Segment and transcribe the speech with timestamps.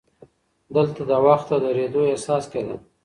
[0.75, 2.75] دلته د وخت د درېدو احساس کېده.